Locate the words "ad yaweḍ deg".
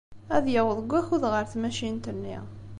0.35-0.91